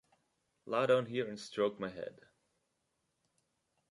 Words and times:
Lie 0.65 0.87
down 0.87 1.05
here 1.05 1.27
and 1.27 1.39
stroke 1.39 1.79
my 1.79 1.89
head. 1.89 2.21